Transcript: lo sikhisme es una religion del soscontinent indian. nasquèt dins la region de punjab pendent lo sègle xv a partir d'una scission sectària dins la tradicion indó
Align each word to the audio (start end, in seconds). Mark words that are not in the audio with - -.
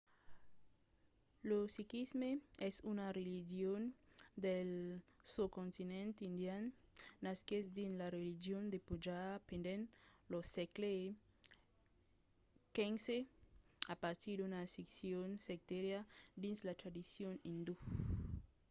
lo 1.49 1.59
sikhisme 1.75 2.29
es 2.69 2.75
una 2.91 3.07
religion 3.19 3.81
del 4.45 4.69
soscontinent 5.33 6.15
indian. 6.29 6.63
nasquèt 7.25 7.65
dins 7.77 7.93
la 8.01 8.07
region 8.21 8.63
de 8.73 8.77
punjab 8.87 9.37
pendent 9.49 9.83
lo 10.31 10.39
sègle 10.55 10.91
xv 13.03 13.07
a 13.93 13.95
partir 14.03 14.33
d'una 14.37 14.61
scission 14.71 15.27
sectària 15.47 15.99
dins 16.43 16.59
la 16.67 16.75
tradicion 16.81 17.33
indó 17.53 17.75